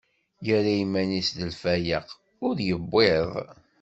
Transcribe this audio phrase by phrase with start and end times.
[0.55, 2.07] Irra iman-is d lfayeq,
[2.47, 3.31] ur iwwiḍ.